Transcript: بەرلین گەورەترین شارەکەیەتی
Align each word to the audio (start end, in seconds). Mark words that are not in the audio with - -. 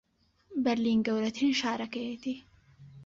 بەرلین 0.63 0.99
گەورەترین 1.07 1.53
شارەکەیەتی 1.61 2.35